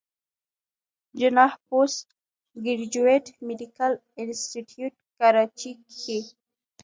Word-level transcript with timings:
جناح 1.19 1.53
پوسټ 1.67 2.07
ګريجويټ 2.65 3.25
ميډيکل 3.47 3.93
انسټيتيوټ 4.21 4.93
کراچۍ 5.17 5.71
کښې 5.89 6.19